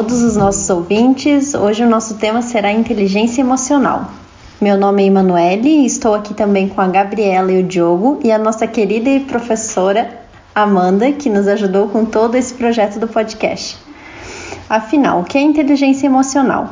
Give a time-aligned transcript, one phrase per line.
[0.00, 1.52] todos os nossos ouvintes.
[1.52, 4.10] Hoje o nosso tema será inteligência emocional.
[4.58, 8.32] Meu nome é Emanuele e estou aqui também com a Gabriela e o Diogo e
[8.32, 10.22] a nossa querida e professora
[10.54, 13.76] Amanda, que nos ajudou com todo esse projeto do podcast.
[14.70, 16.70] Afinal, o que é inteligência emocional?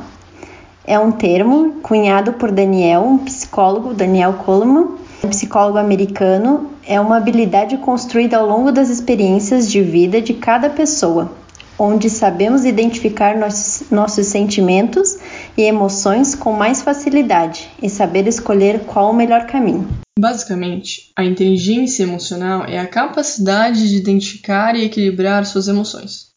[0.83, 6.71] É um termo cunhado por Daniel, um psicólogo, Daniel Coleman, um psicólogo americano.
[6.83, 11.31] É uma habilidade construída ao longo das experiências de vida de cada pessoa,
[11.79, 15.17] onde sabemos identificar nossos, sentimentos
[15.57, 19.89] e emoções com mais facilidade e saber escolher qual o melhor caminho.
[20.19, 26.29] Basicamente, a inteligência emocional é a capacidade de identificar e equilibrar suas emoções.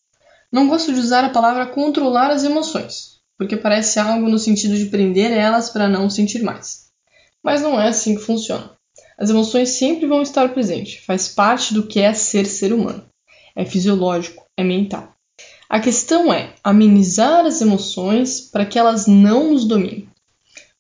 [0.52, 4.86] Não gosto de usar a palavra controlar as emoções, porque parece algo no sentido de
[4.86, 6.92] prender elas para não sentir mais.
[7.44, 8.72] Mas não é assim que funciona.
[9.18, 13.04] As emoções sempre vão estar presentes, faz parte do que é ser ser humano.
[13.56, 15.12] É fisiológico, é mental.
[15.72, 20.06] A questão é amenizar as emoções para que elas não nos dominem.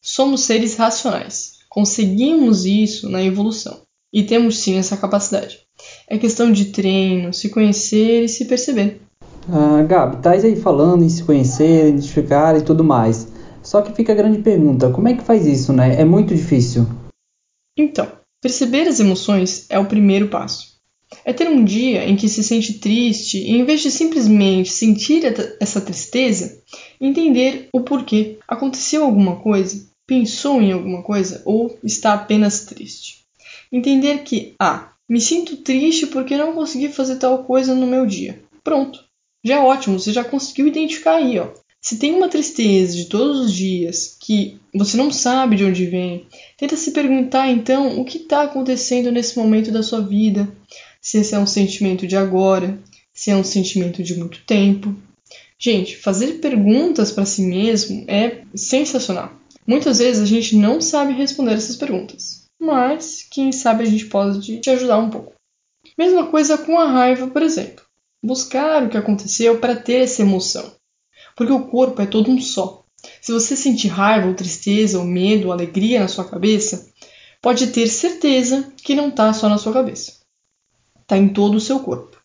[0.01, 1.59] Somos seres racionais.
[1.69, 5.59] Conseguimos isso na evolução e temos sim essa capacidade.
[6.09, 8.99] É questão de treino, se conhecer e se perceber.
[9.49, 13.31] Ah, Gabi, tá aí falando em se conhecer, identificar e tudo mais.
[13.63, 16.01] Só que fica a grande pergunta: como é que faz isso, né?
[16.01, 16.85] É muito difícil.
[17.77, 18.11] Então,
[18.41, 20.70] perceber as emoções é o primeiro passo.
[21.25, 25.23] É ter um dia em que se sente triste e, em vez de simplesmente sentir
[25.59, 26.61] essa tristeza,
[26.99, 28.37] entender o porquê.
[28.47, 29.87] Aconteceu alguma coisa?
[30.07, 31.41] Pensou em alguma coisa?
[31.45, 33.25] Ou está apenas triste?
[33.71, 38.41] Entender que, ah, me sinto triste porque não consegui fazer tal coisa no meu dia.
[38.63, 39.03] Pronto.
[39.43, 41.49] Já é ótimo, você já conseguiu identificar aí, ó.
[41.81, 46.27] Se tem uma tristeza de todos os dias que você não sabe de onde vem,
[46.55, 50.47] tenta se perguntar então o que está acontecendo nesse momento da sua vida
[51.01, 52.79] se esse é um sentimento de agora,
[53.11, 54.95] se é um sentimento de muito tempo.
[55.57, 59.33] Gente, fazer perguntas para si mesmo é sensacional.
[59.65, 64.59] Muitas vezes a gente não sabe responder essas perguntas, mas quem sabe a gente pode
[64.59, 65.33] te ajudar um pouco.
[65.97, 67.83] Mesma coisa com a raiva, por exemplo.
[68.23, 70.71] Buscar o que aconteceu para ter essa emoção.
[71.35, 72.83] Porque o corpo é todo um só.
[73.19, 76.87] Se você sentir raiva ou tristeza ou medo ou alegria na sua cabeça,
[77.41, 80.20] pode ter certeza que não está só na sua cabeça
[81.11, 82.17] está em todo o seu corpo.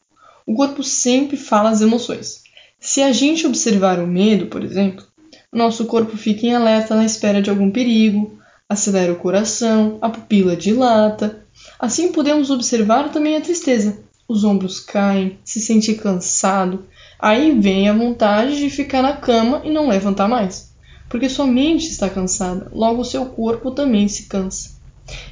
[0.47, 2.45] O corpo sempre fala as emoções.
[2.79, 5.05] Se a gente observar o medo, por exemplo,
[5.53, 8.39] nosso corpo fica em alerta na espera de algum perigo,
[8.69, 11.45] acelera o coração, a pupila dilata.
[11.81, 13.99] Assim podemos observar também a tristeza.
[14.29, 16.87] Os ombros caem, se sente cansado.
[17.19, 20.73] Aí vem a vontade de ficar na cama e não levantar mais,
[21.09, 24.76] porque sua mente está cansada, logo o seu corpo também se cansa.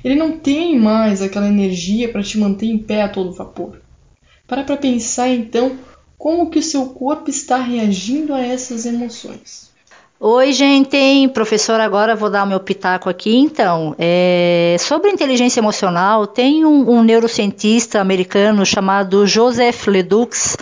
[0.04, 3.80] Ele não tem mais aquela energia para te manter em pé a todo vapor.
[4.46, 5.76] Para para pensar então
[6.16, 9.72] como que o seu corpo está reagindo a essas emoções.
[10.20, 13.36] Oi, gente, professor, agora vou dar o meu pitaco aqui.
[13.36, 20.56] Então, é, sobre inteligência emocional, tem um, um neurocientista americano chamado Joseph Ledux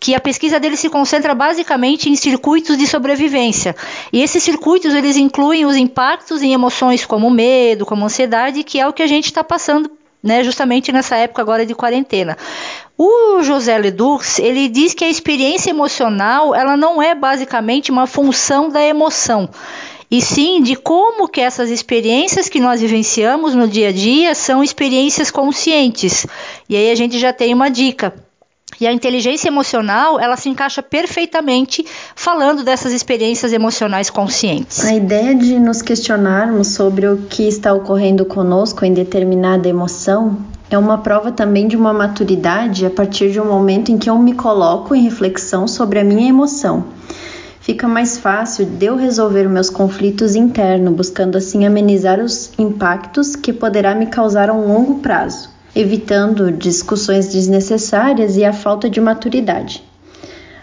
[0.00, 3.76] que a pesquisa dele se concentra basicamente em circuitos de sobrevivência.
[4.10, 8.88] E esses circuitos eles incluem os impactos em emoções como medo, como ansiedade, que é
[8.88, 9.90] o que a gente está passando
[10.22, 12.36] né, justamente nessa época agora de quarentena.
[12.96, 18.68] O José Ledux, ele diz que a experiência emocional, ela não é basicamente uma função
[18.68, 19.48] da emoção,
[20.10, 24.62] e sim de como que essas experiências que nós vivenciamos no dia a dia são
[24.62, 26.26] experiências conscientes.
[26.68, 28.12] E aí a gente já tem uma dica.
[28.80, 34.82] E a inteligência emocional, ela se encaixa perfeitamente falando dessas experiências emocionais conscientes.
[34.82, 40.38] A ideia de nos questionarmos sobre o que está ocorrendo conosco em determinada emoção
[40.70, 44.16] é uma prova também de uma maturidade a partir de um momento em que eu
[44.16, 46.84] me coloco em reflexão sobre a minha emoção.
[47.60, 53.52] Fica mais fácil de eu resolver meus conflitos internos, buscando assim amenizar os impactos que
[53.52, 55.49] poderá me causar a um longo prazo
[55.80, 59.82] evitando discussões desnecessárias e a falta de maturidade.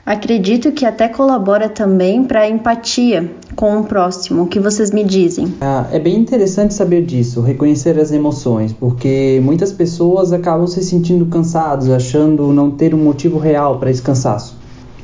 [0.06, 4.44] Acredito que até colabora também para a empatia com o próximo.
[4.44, 5.54] O que vocês me dizem?
[5.60, 11.26] Ah, é bem interessante saber disso, reconhecer as emoções, porque muitas pessoas acabam se sentindo
[11.26, 14.56] cansados, achando não ter um motivo real para esse cansaço.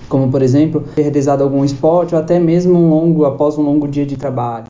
[0.08, 3.90] Como, por exemplo, ter realizado algum esporte ou até mesmo um longo após um longo
[3.90, 4.68] dia de trabalho.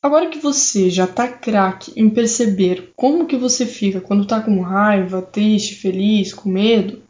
[0.00, 4.60] Agora que você já tá craque em perceber como que você fica quando tá com
[4.60, 7.02] raiva, triste, feliz, com medo,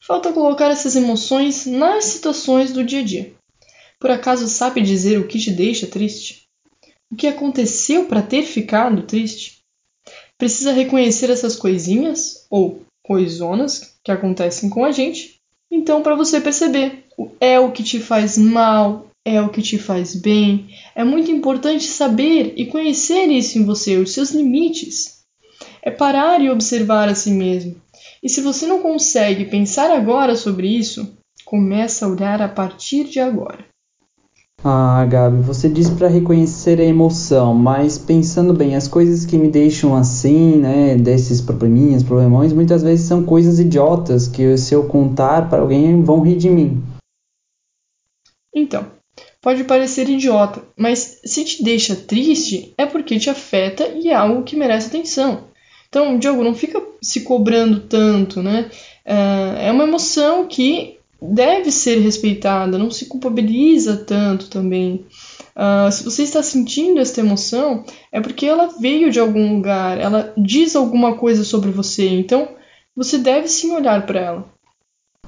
[0.00, 3.32] falta colocar essas emoções nas situações do dia a dia.
[4.00, 6.42] Por acaso sabe dizer o que te deixa triste?
[7.10, 9.60] O que aconteceu para ter ficado triste?
[10.36, 15.40] Precisa reconhecer essas coisinhas ou coisonas que acontecem com a gente
[15.70, 17.04] Então, para você perceber,
[17.40, 20.68] é o que te faz mal, é o que te faz bem.
[20.94, 25.24] É muito importante saber e conhecer isso em você, os seus limites.
[25.82, 27.76] É parar e observar a si mesmo.
[28.22, 33.20] E se você não consegue pensar agora sobre isso, começa a olhar a partir de
[33.20, 33.64] agora.
[34.66, 39.48] Ah, Gabi, você disse para reconhecer a emoção, mas pensando bem, as coisas que me
[39.48, 45.50] deixam assim, né, desses probleminhas, problemões, muitas vezes são coisas idiotas que se eu contar
[45.50, 46.82] para alguém vão rir de mim.
[48.54, 48.86] Então,
[49.44, 54.42] pode parecer idiota, mas se te deixa triste é porque te afeta e é algo
[54.42, 55.44] que merece atenção.
[55.86, 58.70] Então, Diogo, não fica se cobrando tanto, né?
[59.04, 65.04] É, é uma emoção que deve ser respeitada, não se culpabiliza tanto também.
[65.54, 70.32] Uh, se você está sentindo esta emoção, é porque ela veio de algum lugar, ela
[70.38, 72.48] diz alguma coisa sobre você, então
[72.96, 74.53] você deve sim olhar para ela.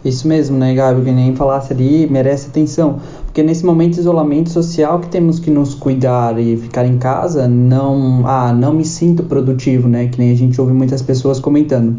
[0.05, 1.03] Isso mesmo, né, Gabi?
[1.03, 3.01] Que nem falasse ali, merece atenção.
[3.25, 7.49] Porque nesse momento de isolamento social que temos que nos cuidar e ficar em casa,
[7.49, 10.07] não, ah, não me sinto produtivo, né?
[10.07, 11.97] Que nem a gente ouve muitas pessoas comentando.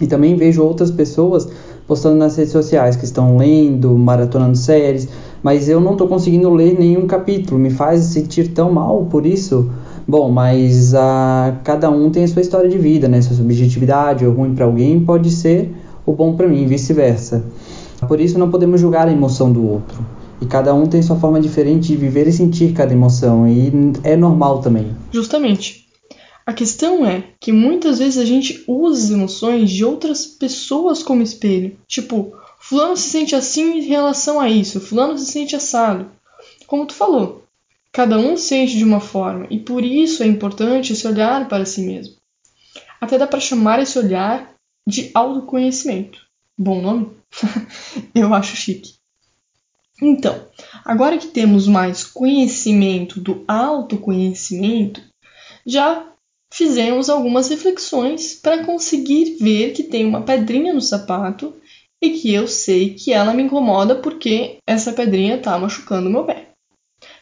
[0.00, 1.48] E também vejo outras pessoas
[1.86, 5.08] postando nas redes sociais que estão lendo, maratonando séries,
[5.42, 9.70] mas eu não estou conseguindo ler nenhum capítulo, me faz sentir tão mal por isso.
[10.06, 13.22] Bom, mas a, cada um tem a sua história de vida, né?
[13.22, 15.74] Sua subjetividade, o ruim para alguém pode ser
[16.06, 17.44] o bom para mim, vice-versa.
[18.06, 20.04] Por isso não podemos julgar a emoção do outro.
[20.40, 23.72] E cada um tem sua forma diferente de viver e sentir cada emoção, e
[24.02, 24.94] é normal também.
[25.12, 25.84] Justamente.
[26.46, 31.22] A questão é que muitas vezes a gente usa as emoções de outras pessoas como
[31.22, 31.74] espelho.
[31.88, 36.06] Tipo, fulano se sente assim em relação a isso, fulano se sente assado.
[36.66, 37.44] Como tu falou,
[37.90, 41.80] cada um sente de uma forma e por isso é importante esse olhar para si
[41.80, 42.14] mesmo.
[43.00, 44.53] Até dá para chamar esse olhar
[44.86, 46.26] de autoconhecimento.
[46.56, 47.10] Bom nome?
[48.14, 48.94] Eu acho chique.
[50.02, 50.48] Então,
[50.84, 55.00] agora que temos mais conhecimento do autoconhecimento,
[55.66, 56.06] já
[56.52, 61.56] fizemos algumas reflexões para conseguir ver que tem uma pedrinha no sapato
[62.00, 66.50] e que eu sei que ela me incomoda porque essa pedrinha está machucando meu pé.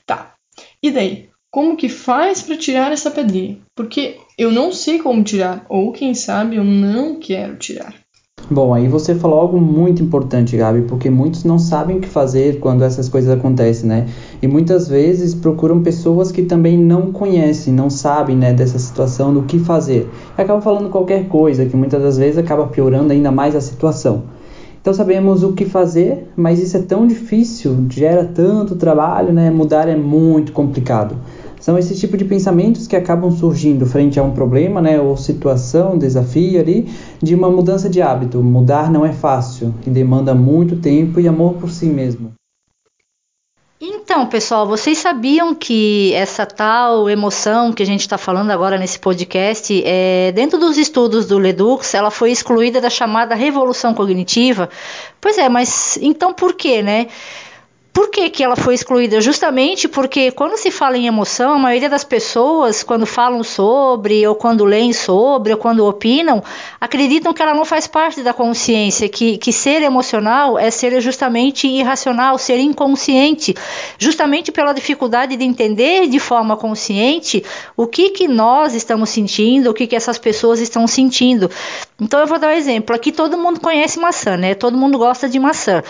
[0.04, 0.34] Tá.
[0.82, 1.31] E daí?
[1.52, 3.58] Como que faz para tirar essa pedrinha?
[3.76, 7.94] Porque eu não sei como tirar, ou quem sabe eu não quero tirar.
[8.50, 12.58] Bom, aí você falou algo muito importante, Gabi, porque muitos não sabem o que fazer
[12.58, 14.08] quando essas coisas acontecem, né?
[14.40, 19.42] E muitas vezes procuram pessoas que também não conhecem, não sabem, né, dessa situação, do
[19.42, 20.08] que fazer.
[20.38, 24.22] E acabam falando qualquer coisa, que muitas das vezes acaba piorando ainda mais a situação.
[24.82, 29.48] Então sabemos o que fazer, mas isso é tão difícil, gera tanto trabalho, né?
[29.48, 31.16] Mudar é muito complicado.
[31.60, 35.96] São esse tipo de pensamentos que acabam surgindo frente a um problema, né, ou situação,
[35.96, 36.88] desafio ali,
[37.22, 38.42] de uma mudança de hábito.
[38.42, 42.32] Mudar não é fácil e demanda muito tempo e amor por si mesmo.
[44.12, 48.98] Então, pessoal, vocês sabiam que essa tal emoção que a gente está falando agora nesse
[48.98, 54.68] podcast, é, dentro dos estudos do Ledux, ela foi excluída da chamada revolução cognitiva?
[55.18, 57.06] Pois é, mas então por quê, né?
[57.92, 59.20] Por que, que ela foi excluída?
[59.20, 64.34] Justamente porque quando se fala em emoção, a maioria das pessoas, quando falam sobre, ou
[64.34, 66.42] quando leem sobre, ou quando opinam,
[66.80, 71.68] acreditam que ela não faz parte da consciência, que, que ser emocional é ser justamente
[71.68, 73.54] irracional, ser inconsciente,
[73.98, 77.44] justamente pela dificuldade de entender de forma consciente
[77.76, 81.50] o que, que nós estamos sentindo, o que, que essas pessoas estão sentindo.
[82.00, 82.96] Então eu vou dar um exemplo.
[82.96, 84.54] Aqui todo mundo conhece maçã, né?
[84.54, 85.82] Todo mundo gosta de maçã.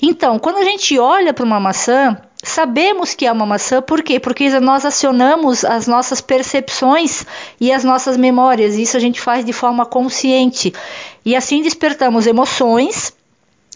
[0.00, 4.20] Então, quando a gente olha para uma maçã, sabemos que é uma maçã, por quê?
[4.20, 7.24] Porque nós acionamos as nossas percepções
[7.60, 8.76] e as nossas memórias.
[8.76, 10.72] Isso a gente faz de forma consciente.
[11.24, 13.12] E assim despertamos emoções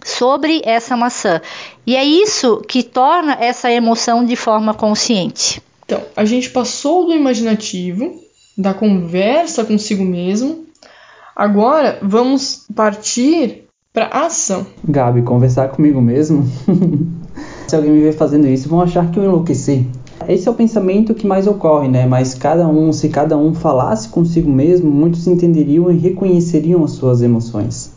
[0.05, 1.41] sobre essa maçã.
[1.87, 5.63] E é isso que torna essa emoção de forma consciente.
[5.85, 8.23] Então, a gente passou do imaginativo,
[8.57, 10.67] da conversa consigo mesmo.
[11.35, 14.67] Agora vamos partir para ação.
[14.85, 16.45] Gabi, conversar comigo mesmo?
[17.67, 19.87] Se alguém me ver fazendo isso, vão achar que eu enlouqueci.
[20.29, 22.07] Esse é o pensamento que mais ocorre, né?
[22.07, 27.23] Mas cada um, se cada um falasse consigo mesmo, muitos entenderiam e reconheceriam as suas
[27.23, 27.93] emoções.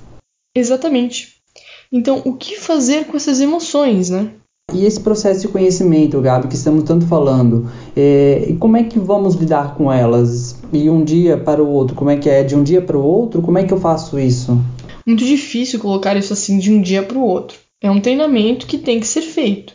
[0.56, 1.36] Exatamente.
[1.92, 4.32] Então, o que fazer com essas emoções, né?
[4.74, 8.98] E esse processo de conhecimento, Gabi, que estamos tanto falando, é, e como é que
[8.98, 10.56] vamos lidar com elas?
[10.72, 12.44] E um dia para o outro, como é que é?
[12.44, 14.58] De um dia para o outro, como é que eu faço isso?
[15.06, 17.60] Muito difícil colocar isso assim de um dia para o outro.
[17.82, 19.74] É um treinamento que tem que ser feito.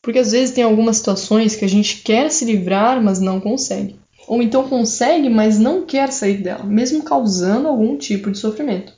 [0.00, 3.98] Porque às vezes tem algumas situações que a gente quer se livrar, mas não consegue.
[4.28, 8.92] Ou então consegue, mas não quer sair dela, mesmo causando algum tipo de sofrimento.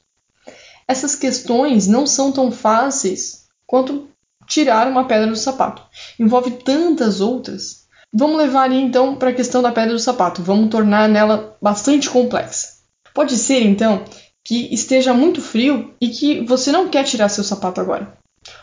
[0.87, 4.09] essas questões não são tão fáceis quanto
[4.47, 5.83] tirar uma pedra do sapato.
[6.19, 7.87] Envolve tantas outras.
[8.13, 10.43] Vamos levar então para a questão da pedra do sapato.
[10.43, 12.81] Vamos tornar nela bastante complexa.
[13.15, 14.05] Pode ser então
[14.45, 18.17] que esteja muito frio e que você não quer tirar seu sapato agora.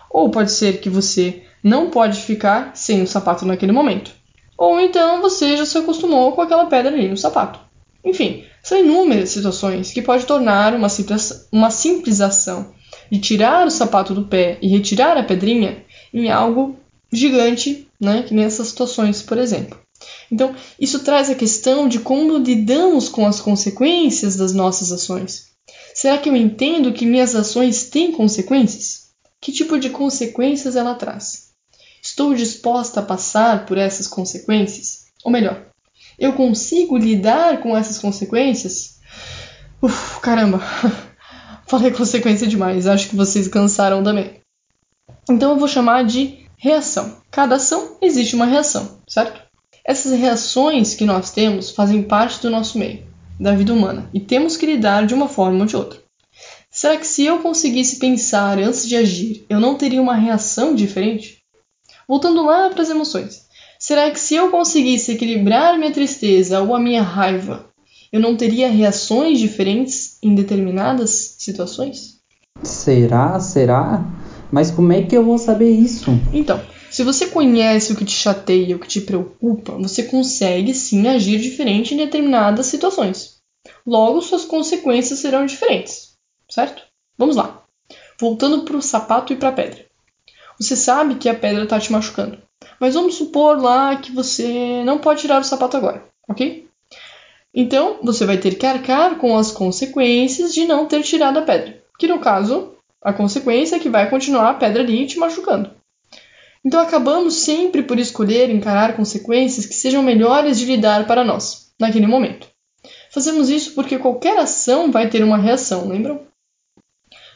[0.10, 4.12] Ou pode ser que você não pode ficar sem o sapato naquele momento.
[4.58, 7.60] Ou então você já se acostumou com aquela pedra ali no sapato.
[8.04, 12.74] Enfim, são inúmeras situações que pode tornar uma simples, uma simples ação
[13.12, 16.78] de tirar o sapato do pé e retirar a pedrinha em algo
[17.12, 18.24] gigante, né?
[18.24, 19.80] Que nessas situações, por exemplo.
[20.32, 25.48] Então, isso traz a questão de como lidamos com as consequências das nossas ações.
[25.98, 29.08] Será que eu entendo que minhas ações têm consequências?
[29.42, 31.54] Que tipo de consequências ela traz?
[32.04, 35.06] Estou disposta a passar por essas consequências?
[35.26, 35.66] Ou melhor,
[36.20, 39.00] eu consigo lidar com essas consequências?
[39.82, 40.62] Uf, caramba!
[41.66, 44.40] Falei consequência demais, acho que vocês cansaram também.
[45.28, 47.24] Então eu vou chamar de reação.
[47.32, 49.42] Cada ação existe uma reação, certo?
[49.84, 53.07] Essas reações que nós temos fazem parte do nosso meio,
[53.40, 56.00] da vida humana, e temos que lidar de uma forma ou de outra.
[56.70, 61.40] Será que se eu conseguisse pensar antes de agir, eu não teria uma reação diferente?
[62.08, 63.48] Voltando lá para as emoções.
[63.80, 67.66] Será que se eu conseguisse equilibrar minha tristeza ou a minha raiva,
[68.12, 72.18] eu não teria reações diferentes em determinadas situações?
[72.64, 73.40] Será?
[73.40, 74.04] Será?
[74.52, 76.12] Mas como é que eu vou saber isso?
[76.34, 76.60] Então,
[76.98, 81.40] se você conhece o que te chateia, o que te preocupa, você consegue sim agir
[81.40, 83.38] diferente em determinadas situações.
[83.86, 86.14] Logo, suas consequências serão diferentes,
[86.50, 86.82] certo?
[87.16, 87.62] Vamos lá.
[88.20, 89.86] Voltando para o sapato e para a pedra.
[90.60, 92.42] Você sabe que a pedra está te machucando,
[92.80, 96.68] mas vamos supor lá que você não pode tirar o sapato agora, ok?
[97.54, 101.80] Então, você vai ter que arcar com as consequências de não ter tirado a pedra,
[102.00, 105.77] que no caso a consequência é que vai continuar a pedra ali te machucando.
[106.68, 112.06] Então acabamos sempre por escolher encarar consequências que sejam melhores de lidar para nós, naquele
[112.06, 112.46] momento.
[113.10, 116.28] Fazemos isso porque qualquer ação vai ter uma reação, lembram?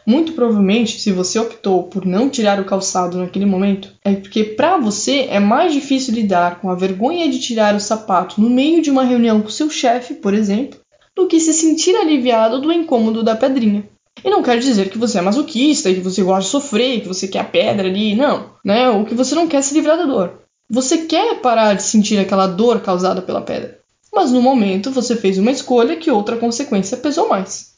[0.05, 4.75] Muito provavelmente, se você optou por não tirar o calçado naquele momento, é porque para
[4.75, 8.91] você é mais difícil lidar com a vergonha de tirar o sapato no meio de
[8.91, 10.77] uma reunião com seu chefe, por exemplo,
[11.15, 13.87] do que se sentir aliviado do incômodo da pedrinha.
[14.23, 17.27] E não quer dizer que você é masoquista, que você gosta de sofrer, que você
[17.27, 18.89] quer a pedra ali, não, né?
[18.89, 20.41] Ou que você não quer se livrar da dor.
[20.69, 23.79] Você quer parar de sentir aquela dor causada pela pedra.
[24.13, 27.71] Mas no momento você fez uma escolha que outra consequência pesou mais.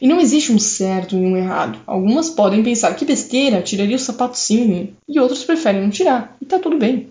[0.00, 1.80] E não existe um certo e um errado.
[1.86, 6.44] Algumas podem pensar que besteira, tiraria o sapato sim, e outros preferem não tirar, e
[6.44, 7.10] tá tudo bem.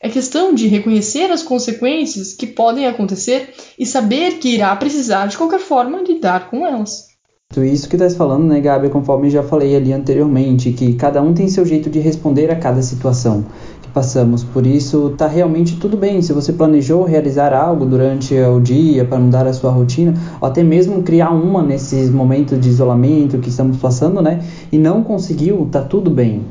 [0.00, 5.36] É questão de reconhecer as consequências que podem acontecer e saber que irá precisar de
[5.36, 7.11] qualquer forma lidar com elas.
[7.60, 11.48] Isso que estás falando, né, Gabi, conforme já falei ali anteriormente, que cada um tem
[11.48, 13.44] seu jeito de responder a cada situação
[13.82, 14.44] que passamos.
[14.44, 16.22] Por isso, tá realmente tudo bem.
[16.22, 20.62] Se você planejou realizar algo durante o dia para mudar a sua rotina, ou até
[20.62, 25.82] mesmo criar uma nesses momentos de isolamento que estamos passando, né, e não conseguiu, tá
[25.82, 26.44] tudo bem.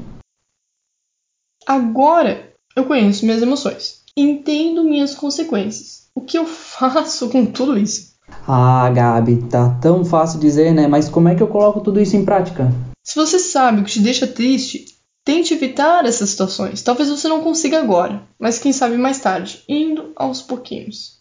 [1.65, 6.09] Agora eu conheço minhas emoções, entendo minhas consequências.
[6.13, 8.10] O que eu faço com tudo isso?
[8.47, 10.87] Ah, Gabi, tá tão fácil dizer, né?
[10.87, 12.71] Mas como é que eu coloco tudo isso em prática?
[13.03, 14.85] Se você sabe o que te deixa triste,
[15.25, 16.81] tente evitar essas situações.
[16.81, 21.19] Talvez você não consiga agora, mas quem sabe mais tarde, indo aos pouquinhos.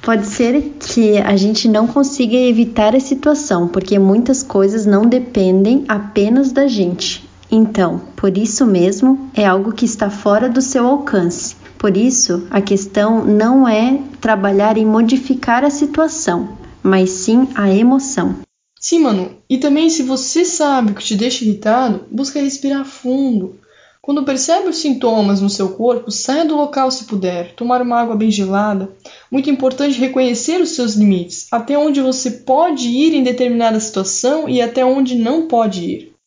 [0.00, 5.84] Pode ser que a gente não consiga evitar a situação, porque muitas coisas não dependem
[5.86, 7.28] apenas da gente.
[7.50, 11.56] Então, por isso mesmo, é algo que está fora do seu alcance.
[11.78, 18.40] Por isso, a questão não é trabalhar em modificar a situação, mas sim a emoção.
[18.80, 19.30] Sim, Manu.
[19.48, 23.60] E também, se você sabe o que te deixa irritado, busca respirar fundo.
[24.02, 28.16] Quando percebe os sintomas no seu corpo, saia do local se puder, tomar uma água
[28.16, 28.90] bem gelada.
[29.30, 34.60] Muito importante reconhecer os seus limites, até onde você pode ir em determinada situação e
[34.62, 36.17] até onde não pode ir.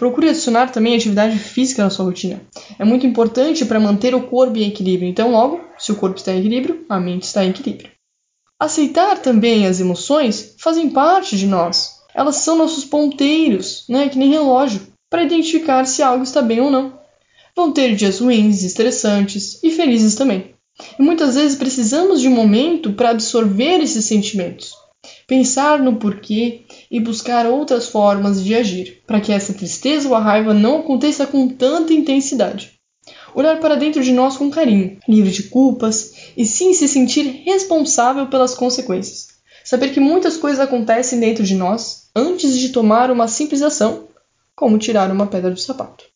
[0.00, 2.40] Procure adicionar também atividade física na sua rotina.
[2.78, 5.06] É muito importante para manter o corpo em equilíbrio.
[5.06, 7.90] Então, logo, se o corpo está em equilíbrio, a mente está em equilíbrio.
[8.58, 12.00] Aceitar também as emoções fazem parte de nós.
[12.14, 14.80] Elas são nossos ponteiros, né, que nem relógio,
[15.10, 16.98] para identificar se algo está bem ou não.
[17.54, 20.54] Vão ter dias ruins, estressantes e felizes também.
[20.98, 24.79] E muitas vezes precisamos de um momento para absorver esses sentimentos
[25.30, 30.18] pensar no porquê e buscar outras formas de agir, para que essa tristeza ou a
[30.18, 32.72] raiva não aconteça com tanta intensidade.
[33.32, 38.26] Olhar para dentro de nós com carinho, livre de culpas e sim se sentir responsável
[38.26, 39.28] pelas consequências.
[39.64, 44.08] Saber que muitas coisas acontecem dentro de nós antes de tomar uma simples ação,
[44.56, 46.06] como tirar uma pedra do sapato.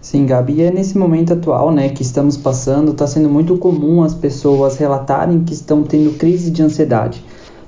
[0.00, 4.14] Sim, Gabi, é nesse momento atual, né, que estamos passando, está sendo muito comum as
[4.14, 7.22] pessoas relatarem que estão tendo crise de ansiedade.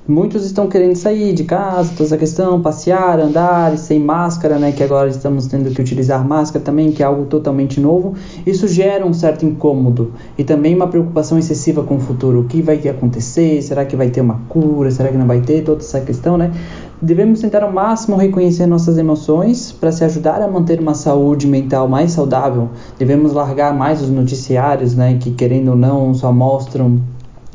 [0.09, 4.71] Muitos estão querendo sair de casa, toda essa questão, passear, andar, sem máscara, né?
[4.71, 8.13] Que agora estamos tendo que utilizar máscara também, que é algo totalmente novo.
[8.45, 12.39] Isso gera um certo incômodo e também uma preocupação excessiva com o futuro.
[12.39, 13.61] O que vai acontecer?
[13.61, 14.89] Será que vai ter uma cura?
[14.91, 15.61] Será que não vai ter?
[15.65, 16.53] Toda essa questão, né?
[17.01, 21.85] Devemos tentar ao máximo reconhecer nossas emoções para se ajudar a manter uma saúde mental
[21.89, 22.69] mais saudável.
[22.97, 25.17] Devemos largar mais os noticiários, né?
[25.19, 27.01] Que querendo ou não só mostram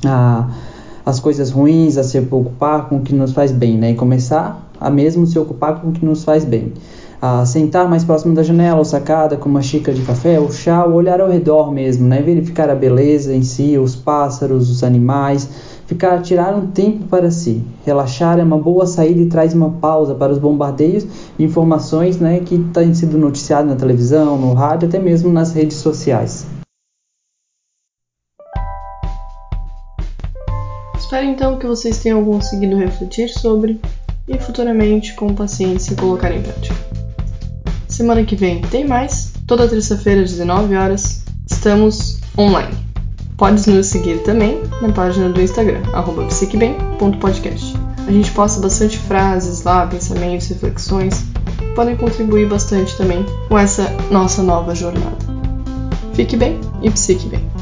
[0.05, 0.51] a
[1.05, 3.91] as coisas ruins, a se preocupar com o que nos faz bem, né?
[3.91, 6.73] E começar a mesmo se ocupar com o que nos faz bem.
[7.21, 10.85] A sentar mais próximo da janela ou sacada com uma xícara de café ou chá,
[10.85, 12.21] ou olhar ao redor mesmo, né?
[12.21, 15.49] Verificar a beleza em si, os pássaros, os animais,
[15.87, 17.63] ficar tirar um tempo para si.
[17.85, 21.07] Relaxar é uma boa saída e traz uma pausa para os bombardeios
[21.39, 25.77] de informações, né, que têm sido noticiados na televisão, no rádio, até mesmo nas redes
[25.77, 26.47] sociais.
[31.13, 33.79] Espero então que vocês tenham conseguido refletir sobre
[34.27, 36.75] e futuramente, com paciência, colocar em prática.
[37.87, 42.75] Semana que vem tem mais, toda terça-feira às 19 horas, estamos online.
[43.37, 45.83] Podes nos seguir também na página do Instagram,
[46.29, 47.75] psiquebem.podcast.
[48.09, 51.27] A gente posta bastante frases lá, pensamentos, reflexões,
[51.75, 55.19] podem contribuir bastante também com essa nossa nova jornada.
[56.15, 57.62] Fique bem e psique bem.